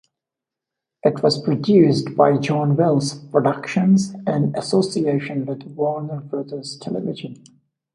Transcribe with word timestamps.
It 1.03 1.21
was 1.21 1.39
produced 1.39 2.15
by 2.17 2.37
John 2.39 2.75
Wells 2.75 3.13
Productions, 3.25 4.15
in 4.25 4.51
association 4.57 5.45
with 5.45 5.61
Warner 5.65 6.21
Brothers 6.21 6.75
Television. 6.79 7.43